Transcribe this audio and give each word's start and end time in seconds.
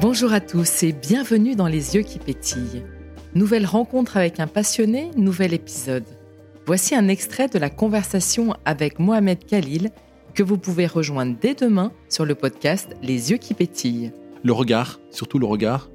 Bonjour 0.00 0.32
à 0.32 0.40
tous 0.40 0.82
et 0.82 0.92
bienvenue 0.92 1.54
dans 1.54 1.68
Les 1.68 1.94
yeux 1.94 2.02
qui 2.02 2.18
pétillent. 2.18 2.82
Nouvelle 3.34 3.64
rencontre 3.66 4.16
avec 4.16 4.40
un 4.40 4.48
passionné, 4.48 5.10
nouvel 5.16 5.54
épisode. 5.54 6.04
Voici 6.66 6.96
un 6.96 7.06
extrait 7.06 7.48
de 7.48 7.58
la 7.58 7.70
conversation 7.70 8.54
avec 8.64 8.98
Mohamed 8.98 9.44
Khalil 9.44 9.90
que 10.34 10.42
vous 10.42 10.58
pouvez 10.58 10.86
rejoindre 10.86 11.36
dès 11.40 11.54
demain 11.54 11.92
sur 12.08 12.24
le 12.24 12.34
podcast 12.34 12.96
Les 13.02 13.30
yeux 13.30 13.36
qui 13.36 13.54
pétillent. 13.54 14.10
Le 14.42 14.52
regard, 14.52 14.98
surtout 15.10 15.38
le 15.38 15.46
regard. 15.46 15.90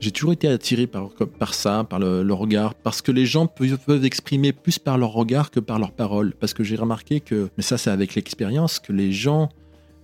J'ai 0.00 0.10
toujours 0.10 0.32
été 0.32 0.48
attiré 0.48 0.86
par, 0.86 1.10
ça, 1.52 1.84
par 1.84 1.98
le, 1.98 2.32
regard, 2.32 2.74
parce 2.74 3.02
que 3.02 3.12
les 3.12 3.26
gens 3.26 3.46
peuvent, 3.46 3.78
peuvent, 3.78 4.04
exprimer 4.04 4.52
plus 4.52 4.78
par 4.78 4.96
leur 4.96 5.12
regard 5.12 5.50
que 5.50 5.60
par 5.60 5.78
leurs 5.78 5.92
paroles. 5.92 6.34
Parce 6.38 6.54
que 6.54 6.64
j'ai 6.64 6.76
remarqué 6.76 7.20
que, 7.20 7.48
mais 7.56 7.62
ça 7.62 7.78
c'est 7.78 7.90
avec 7.90 8.14
l'expérience, 8.14 8.78
que 8.78 8.92
les 8.92 9.12
gens 9.12 9.48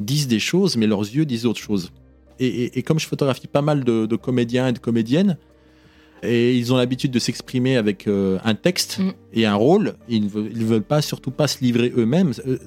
disent 0.01 0.27
des 0.27 0.41
choses, 0.41 0.77
mais 0.77 0.87
leurs 0.87 1.03
yeux 1.03 1.25
disent 1.25 1.47
autre 1.47 1.61
chose. 1.61 1.93
Et, 2.43 2.83
comme 2.83 2.99
je 2.99 3.07
photographie 3.07 3.47
pas 3.47 3.61
mal 3.61 3.85
de 3.85 4.17
comédiens 4.17 4.69
et 4.69 4.73
de 4.73 4.79
comédiennes, 4.79 5.37
et 6.23 6.57
ils 6.57 6.73
ont 6.73 6.77
l'habitude 6.77 7.11
de 7.11 7.19
s'exprimer 7.19 7.77
avec 7.77 8.07
euh, 8.07 8.39
un 8.45 8.55
texte 8.55 8.99
mm. 8.99 9.13
et 9.35 9.47
un 9.47 9.55
rôle. 9.55 9.95
Ils 10.09 10.25
ne 10.25 10.29
veulent, 10.29 10.83
pas, 10.83 11.03
surtout 11.03 11.31
pas 11.31 11.49
se 11.49 11.63
livrer 11.63 11.93
eux-mêmes. 11.97 12.33
Euh, 12.47 12.59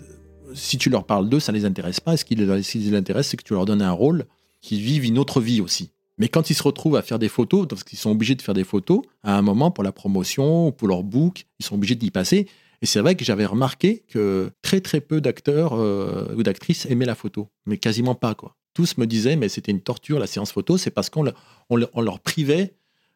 si 0.54 0.78
tu 0.78 0.90
leur 0.90 1.06
parles 1.06 1.30
d'eux, 1.30 1.40
ça 1.40 1.52
ne 1.52 1.58
les 1.58 1.66
intéresse 1.66 2.00
pas. 2.00 2.18
Ce 2.18 2.26
qui 2.26 2.36
les, 2.36 2.94
intéresse, 2.96 3.28
c'est 3.28 3.38
que 3.38 3.44
tu 3.44 3.54
leur 3.54 3.66
donnes 3.66 3.82
un 3.82 3.92
rôle, 3.92 4.26
qu'ils 4.62 4.82
vivent 4.82 5.06
une 5.06 5.18
autre 5.18 5.40
vie 5.42 5.62
aussi. 5.62 5.92
Mais 6.18 6.28
quand 6.28 6.50
ils 6.50 6.54
se 6.54 6.64
retrouvent 6.64 6.96
à 6.96 7.02
faire 7.02 7.20
des 7.20 7.30
photos, 7.30 7.68
parce 7.68 7.84
qu'ils 7.84 7.98
sont 7.98 8.12
obligés 8.12 8.36
de 8.36 8.42
faire 8.42 8.54
des 8.54 8.64
photos, 8.64 9.02
à 9.24 9.36
un 9.36 9.42
moment 9.42 9.72
pour 9.72 9.84
la 9.84 9.92
promotion 9.92 10.68
ou 10.68 10.72
pour 10.72 10.88
leur 10.88 11.04
book, 11.04 11.46
ils 11.60 11.66
sont 11.66 11.76
obligés 11.76 11.96
d'y 11.96 12.12
passer. 12.12 12.48
Et 12.84 12.86
c'est 12.86 13.00
vrai 13.00 13.16
que 13.16 13.24
j'avais 13.24 13.46
remarqué 13.46 14.04
que 14.10 14.52
très 14.62 14.82
très 14.82 15.00
peu 15.00 15.22
d'acteurs 15.22 15.74
euh, 15.74 16.36
ou 16.36 16.44
d'actrices 16.44 16.86
aimaient 16.86 17.06
la 17.06 17.16
photo, 17.16 17.48
mais 17.66 17.78
quasiment 17.78 18.14
pas 18.14 18.36
quoi. 18.36 18.58
Tous 18.74 18.98
me 18.98 19.08
disaient 19.08 19.38
mais 19.38 19.48
c'était 19.48 19.72
une 19.72 19.80
torture 19.80 20.20
la 20.20 20.28
séance 20.28 20.52
photo, 20.52 20.78
c'est 20.78 20.92
parce 20.92 21.10
qu'on 21.10 21.24
leur 21.24 22.20
privait 22.20 22.74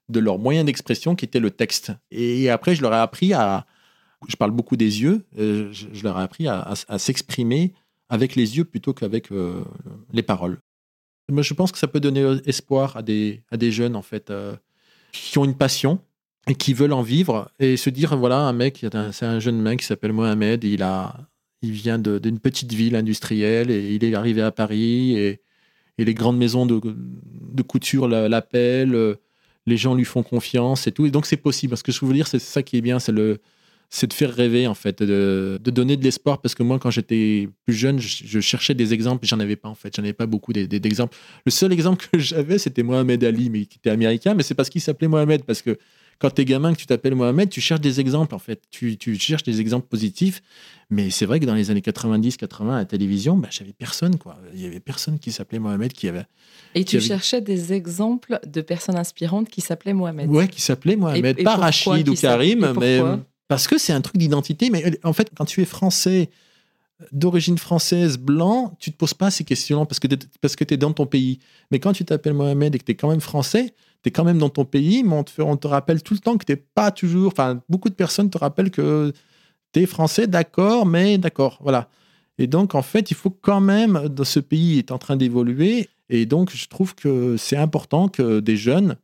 de 0.07 0.21
leur 0.21 0.39
moyen 0.39 0.63
d'expression 0.63 1.17
qui 1.17 1.25
était 1.25 1.41
le 1.41 1.51
texte. 1.51 1.91
Et 2.11 2.49
après, 2.49 2.75
je 2.75 2.81
leur 2.81 2.93
ai 2.93 2.97
appris 2.97 3.33
à, 3.33 3.65
je 4.29 4.37
parle 4.37 4.51
beaucoup 4.51 4.77
des 4.77 5.01
yeux, 5.01 5.25
euh, 5.37 5.67
je, 5.73 6.01
leur 6.01 6.17
ai 6.17 6.23
appris 6.23 6.47
à, 6.47 6.73
s'exprimer 6.97 7.73
avec 8.07 8.37
les 8.37 8.55
yeux 8.55 8.63
plutôt 8.63 8.93
qu'avec 8.93 9.33
euh, 9.33 9.65
les 10.13 10.23
paroles. 10.23 10.61
Moi, 11.27 11.43
je 11.43 11.53
pense 11.53 11.73
que 11.73 11.77
ça 11.77 11.87
peut 11.87 11.99
donner 11.99 12.37
espoir 12.45 12.95
à 12.95 13.01
des, 13.01 13.43
jeunes, 13.59 13.97
en 13.97 14.01
fait, 14.01 14.31
qui 15.11 15.37
ont 15.37 15.43
une 15.43 15.57
passion 15.57 15.99
et 16.47 16.55
qui 16.55 16.73
veulent 16.73 16.93
en 16.93 17.01
vivre 17.01 17.51
et 17.59 17.77
se 17.77 17.89
dire, 17.89 18.15
voilà, 18.17 18.39
un 18.39 18.53
mec, 18.53 18.85
c'est 19.11 19.25
un 19.25 19.39
jeune 19.39 19.61
mec 19.61 19.79
qui 19.79 19.85
s'appelle 19.85 20.13
Mohamed, 20.13 20.63
il, 20.63 20.81
a, 20.83 21.15
il 21.61 21.71
vient 21.71 21.99
d'une 21.99 22.39
petite 22.39 22.73
ville 22.73 22.95
industrielle 22.95 23.69
et 23.69 23.93
il 23.93 24.03
est 24.03 24.15
arrivé 24.15 24.41
à 24.41 24.51
Paris 24.51 25.17
et, 25.17 25.41
et 25.97 26.05
les 26.05 26.13
grandes 26.13 26.37
maisons 26.37 26.65
de, 26.65 26.79
de 26.83 27.61
couture 27.63 28.07
l'appellent 28.07 29.17
les 29.67 29.77
gens 29.77 29.93
lui 29.93 30.05
font 30.05 30.23
confiance 30.23 30.87
et 30.87 30.91
tout. 30.91 31.05
Et 31.05 31.11
donc, 31.11 31.27
c'est 31.27 31.37
possible. 31.37 31.69
Parce 31.71 31.83
que 31.83 31.91
je 31.91 32.03
veux 32.03 32.13
dire, 32.13 32.27
c'est 32.27 32.39
ça 32.39 32.63
qui 32.63 32.77
est 32.77 32.81
bien, 32.81 32.97
c'est 32.97 33.11
le 33.11 33.39
c'est 33.89 34.07
de 34.07 34.13
faire 34.13 34.33
rêver 34.33 34.67
en 34.67 34.73
fait, 34.73 35.01
de, 35.01 35.57
donner 35.63 35.95
de 35.95 36.03
l'espoir 36.03 36.41
parce 36.41 36.55
que 36.55 36.61
moi 36.61 36.77
quand 36.77 36.89
j'étais 36.91 37.47
plus 37.63 37.73
jeune, 37.73 37.99
je, 37.99 38.41
cherchais 38.41 38.73
des 38.73 38.93
exemples 38.93 39.25
j'en 39.25 39.39
avais 39.39 39.55
pas 39.55 39.69
en 39.69 39.75
fait, 39.75 39.95
j'en 39.95 40.03
avais 40.03 40.11
pas 40.11 40.25
beaucoup 40.25 40.51
d'exemples. 40.51 41.15
Le 41.45 41.51
seul 41.51 41.71
exemple 41.71 42.05
que 42.11 42.19
j'avais 42.19 42.57
c'était 42.57 42.83
Mohamed 42.83 43.23
Ali, 43.23 43.49
mais 43.49 43.65
qui 43.65 43.77
était 43.77 43.89
américain, 43.89 44.33
mais 44.33 44.43
c'est 44.43 44.55
parce 44.55 44.69
qu'il 44.69 44.81
s'appelait 44.81 45.07
Mohamed 45.07 45.45
parce 45.45 45.61
que 45.61 45.77
quand 46.19 46.31
tu 46.31 46.41
es 46.41 46.45
gamin, 46.45 46.73
que 46.73 46.79
tu 46.79 46.85
t'appelles 46.85 47.15
Mohamed, 47.15 47.49
tu 47.49 47.61
cherches 47.61 47.81
des 47.81 47.99
exemples, 47.99 48.33
en 48.33 48.39
fait. 48.39 48.61
Tu, 48.71 48.97
cherches 49.19 49.43
des 49.43 49.61
exemples 49.61 49.87
positifs. 49.87 50.41
Mais 50.89 51.09
c'est 51.09 51.25
vrai 51.25 51.39
que 51.39 51.45
dans 51.45 51.53
les 51.53 51.69
années 51.69 51.81
90, 51.81 52.37
80, 52.37 52.75
à 52.75 52.77
la 52.79 52.85
télévision, 52.85 53.37
bah, 53.37 53.49
j'avais 53.51 53.73
personne, 53.73 54.17
quoi. 54.17 54.37
Il 54.53 54.61
y 54.61 54.65
avait 54.65 54.79
personne 54.79 55.19
qui 55.19 55.31
s'appelait 55.31 55.59
Mohamed 55.59 55.93
qui 55.93 56.07
avait. 56.07 56.25
Et 56.75 56.85
tu 56.85 57.01
cherchais 57.01 57.41
des 57.41 57.73
exemples 57.73 58.39
de 58.45 58.61
personnes 58.61 58.97
inspirantes 58.97 59.49
qui 59.49 59.61
s'appelaient 59.61 59.93
Mohamed. 59.93 60.29
Ouais, 60.29 60.47
qui 60.47 60.61
s'appelaient 60.61 60.95
Mohamed. 60.95 61.43
pas 61.43 61.55
Rachid 61.55 62.07
ou 62.09 62.15
Karim, 62.15 62.73
mais. 62.79 63.01
Parce 63.47 63.67
que 63.67 63.77
c'est 63.77 63.93
un 63.93 64.01
truc 64.01 64.17
d'identité. 64.17 64.69
Mais 64.69 64.99
en 65.03 65.13
fait, 65.13 65.31
quand 65.33 65.45
tu 65.45 65.61
es 65.61 65.65
français, 65.65 66.29
d'origine 67.11 67.57
française, 67.57 68.17
blanc, 68.17 68.75
tu 68.79 68.91
te 68.91 68.97
poses 68.97 69.13
pas 69.13 69.29
ces 69.29 69.43
questions 69.43 69.85
parce 69.85 69.99
que 69.99 70.07
parce 70.41 70.55
que 70.55 70.63
tu 70.63 70.73
es 70.73 70.77
dans 70.77 70.93
ton 70.93 71.05
pays. 71.05 71.39
Mais 71.71 71.79
quand 71.79 71.93
tu 71.93 72.05
t'appelles 72.05 72.33
Mohamed 72.33 72.75
et 72.75 72.79
que 72.79 72.83
tu 72.83 72.91
es 72.91 72.95
quand 72.95 73.09
même 73.09 73.21
français, 73.21 73.73
tu 74.03 74.09
es 74.09 74.11
quand 74.11 74.23
même 74.23 74.37
dans 74.37 74.49
ton 74.49 74.65
pays, 74.65 75.03
mais 75.03 75.23
on 75.39 75.57
te, 75.57 75.67
rappelle 75.67 76.03
tout 76.03 76.13
le 76.13 76.19
temps 76.19 76.37
que 76.37 76.45
tu 76.45 76.55
pas 76.57 76.91
toujours. 76.91 77.27
Enfin, 77.27 77.61
beaucoup 77.69 77.89
de 77.89 77.95
personnes 77.95 78.29
te 78.29 78.37
rappellent 78.37 78.71
que 78.71 79.13
tu 79.73 79.81
es 79.81 79.85
français, 79.85 80.27
d'accord, 80.27 80.85
mais 80.85 81.17
d'accord. 81.17 81.59
Voilà. 81.61 81.89
Et 82.37 82.47
donc, 82.47 82.75
en 82.75 82.81
fait, 82.81 83.11
il 83.11 83.15
faut 83.15 83.29
quand 83.29 83.61
même, 83.61 84.07
dans 84.09 84.23
ce 84.23 84.39
pays 84.39 84.77
est 84.77 84.91
en 84.91 84.97
train 84.97 85.15
d'évoluer. 85.15 85.89
Et 86.09 86.25
donc, 86.25 86.55
je 86.55 86.67
trouve 86.67 86.95
que 86.95 87.35
c'est 87.37 87.57
important 87.57 88.07
que 88.07 88.39
des 88.39 88.57
jeunes. 88.57 88.95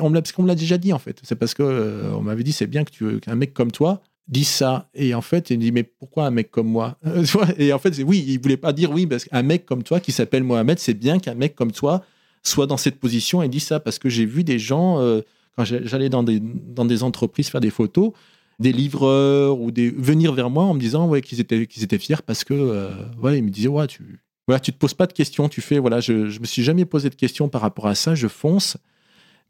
On 0.00 0.12
parce 0.12 0.32
qu'on 0.32 0.42
me 0.42 0.48
l'a 0.48 0.54
déjà 0.54 0.78
dit, 0.78 0.92
en 0.92 0.98
fait. 0.98 1.20
C'est 1.22 1.36
parce 1.36 1.54
qu'on 1.54 1.64
euh, 1.64 2.10
on 2.12 2.22
m'avait 2.22 2.42
dit 2.42 2.52
c'est 2.52 2.66
bien 2.66 2.84
que 2.84 2.90
tu, 2.90 3.20
qu'un 3.20 3.34
mec 3.34 3.54
comme 3.54 3.70
toi 3.70 4.02
dise 4.28 4.48
ça. 4.48 4.88
Et 4.94 5.14
en 5.14 5.22
fait, 5.22 5.50
il 5.50 5.58
me 5.58 5.62
dit 5.62 5.72
mais 5.72 5.82
pourquoi 5.82 6.26
un 6.26 6.30
mec 6.30 6.50
comme 6.50 6.68
moi? 6.68 6.98
Et 7.58 7.72
en 7.72 7.78
fait, 7.78 7.96
oui, 8.02 8.24
il 8.26 8.40
voulait 8.40 8.56
pas 8.56 8.72
dire 8.72 8.90
oui, 8.90 9.06
parce 9.06 9.24
qu'un 9.24 9.42
mec 9.42 9.66
comme 9.66 9.82
toi 9.82 10.00
qui 10.00 10.12
s'appelle 10.12 10.44
Mohamed, 10.44 10.78
c'est 10.78 10.94
bien 10.94 11.18
qu'un 11.18 11.34
mec 11.34 11.54
comme 11.54 11.72
toi 11.72 12.04
soit 12.42 12.66
dans 12.66 12.76
cette 12.76 12.98
position 12.98 13.42
et 13.42 13.48
dit 13.48 13.60
ça 13.60 13.80
parce 13.80 13.98
que 13.98 14.08
j'ai 14.08 14.26
vu 14.26 14.44
des 14.44 14.58
gens, 14.58 15.00
euh, 15.00 15.20
quand 15.56 15.64
j'allais 15.64 16.08
dans 16.08 16.22
des, 16.22 16.40
dans 16.40 16.84
des 16.84 17.02
entreprises 17.02 17.48
faire 17.48 17.60
des 17.60 17.70
photos, 17.70 18.12
des 18.58 18.72
livreurs 18.72 19.60
ou 19.60 19.70
des 19.70 19.90
venir 19.90 20.32
vers 20.32 20.50
moi 20.50 20.64
en 20.64 20.74
me 20.74 20.80
disant 20.80 21.06
ouais, 21.08 21.20
qu'ils 21.20 21.40
étaient, 21.40 21.66
qu'ils 21.66 21.84
étaient 21.84 21.98
fiers 21.98 22.22
parce 22.24 22.44
que 22.44 22.54
euh, 22.54 22.90
ouais, 23.22 23.38
ils 23.38 23.44
me 23.44 23.50
disaient 23.50 23.68
ouais, 23.68 23.86
tu 23.86 24.20
voilà, 24.46 24.60
tu 24.60 24.72
te 24.72 24.78
poses 24.78 24.94
pas 24.94 25.06
de 25.06 25.12
questions, 25.12 25.48
tu 25.48 25.60
fais 25.60 25.78
voilà, 25.78 26.00
je, 26.00 26.28
je 26.30 26.40
me 26.40 26.46
suis 26.46 26.62
jamais 26.62 26.86
posé 26.86 27.10
de 27.10 27.14
questions 27.14 27.48
par 27.48 27.60
rapport 27.60 27.86
à 27.86 27.94
ça, 27.94 28.14
je 28.14 28.28
fonce. 28.28 28.76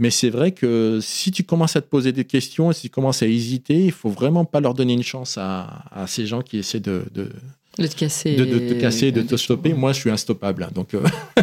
Mais 0.01 0.11
c'est 0.11 0.31
vrai 0.31 0.53
que 0.53 1.01
si 1.03 1.33
tu 1.33 1.43
commences 1.43 1.75
à 1.75 1.81
te 1.81 1.89
poser 1.89 2.13
des 2.13 2.25
questions, 2.25 2.71
si 2.73 2.83
tu 2.83 2.91
commences 2.91 3.23
à 3.23 3.27
hésiter, 3.27 3.87
il 3.87 3.93
faut 3.93 4.11
vraiment 4.11 4.45
pas 4.45 4.61
leur 4.61 4.75
donner 4.75 4.93
une 4.93 5.03
chance 5.03 5.37
à, 5.39 5.85
à 5.91 6.07
ces 6.07 6.25
gens 6.25 6.41
qui 6.41 6.59
essaient 6.59 6.79
de, 6.79 7.05
de, 7.13 7.31
de 7.79 7.87
te 7.87 7.97
casser, 7.97 8.37
de, 8.37 8.45
de 8.45 8.59
te 8.59 8.75
casser, 8.75 9.11
de 9.11 9.23
te 9.23 9.37
stopper. 9.37 9.73
Moi, 9.73 9.93
je 9.93 10.01
suis 10.01 10.11
instoppable, 10.11 10.65
hein, 10.65 10.71
donc. 10.73 10.95
Euh, 10.95 11.03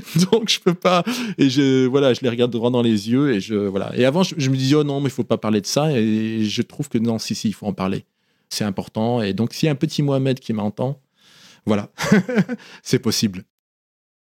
donc 0.30 0.48
je 0.48 0.60
peux 0.60 0.74
pas. 0.74 1.04
Et 1.38 1.50
je 1.50 1.86
voilà 1.86 2.14
je 2.14 2.20
les 2.22 2.28
regarde 2.28 2.50
droit 2.50 2.70
dans 2.70 2.82
les 2.82 3.10
yeux 3.10 3.32
et 3.32 3.40
je 3.40 3.54
voilà. 3.54 3.92
Et 3.96 4.04
avant 4.04 4.22
je, 4.22 4.50
me 4.50 4.56
disais 4.56 4.74
oh 4.76 4.84
non 4.84 5.00
mais 5.00 5.08
il 5.08 5.12
faut 5.12 5.24
pas 5.24 5.38
parler 5.38 5.60
de 5.60 5.66
ça. 5.66 5.92
Et 5.92 6.44
je 6.44 6.62
trouve 6.62 6.88
que 6.88 6.98
non 6.98 7.18
si 7.18 7.34
si 7.34 7.48
il 7.48 7.54
faut 7.54 7.66
en 7.66 7.72
parler. 7.72 8.04
C'est 8.48 8.64
important. 8.64 9.22
Et 9.22 9.32
donc 9.32 9.52
s'il 9.52 9.66
y 9.66 9.68
a 9.68 9.72
un 9.72 9.76
petit 9.76 10.02
Mohamed 10.02 10.40
qui 10.40 10.52
m'entend 10.52 11.00
voilà. 11.66 11.90
C'est 12.82 13.00
possible 13.00 13.44